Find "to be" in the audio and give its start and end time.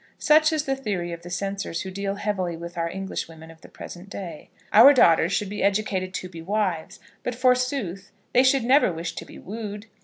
6.15-6.41, 9.13-9.37